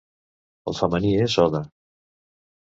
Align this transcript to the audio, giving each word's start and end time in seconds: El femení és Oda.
El 0.71 0.77
femení 0.79 1.11
és 1.27 1.37
Oda. 1.45 1.63